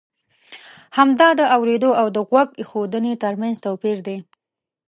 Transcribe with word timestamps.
همدا 0.97 1.29
د 1.39 1.41
اورېدو 1.55 1.91
او 2.01 2.07
د 2.15 2.17
غوږ 2.27 2.49
اېښودنې 2.61 3.13
ترمنځ 3.23 3.55
توپی 3.65 3.91
ر 3.97 3.99
دی. 4.07 4.17